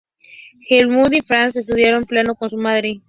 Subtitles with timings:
[0.67, 2.99] Helmut y Franz estudiaron piano con su madre.